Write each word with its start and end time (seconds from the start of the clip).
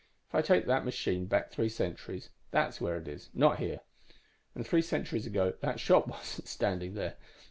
If 0.29 0.33
I 0.33 0.41
take 0.41 0.65
that 0.65 0.83
machine 0.83 1.27
back 1.27 1.51
three 1.51 1.69
centuries, 1.69 2.31
that's 2.49 2.81
where 2.81 2.97
it 2.97 3.07
is 3.07 3.29
not 3.35 3.59
here. 3.59 3.81
And 4.55 4.65
three 4.65 4.81
centuries 4.81 5.27
ago 5.27 5.53
that 5.59 5.79
shop 5.79 6.07
wasn't 6.07 6.47
standing 6.47 6.95
there. 6.95 7.17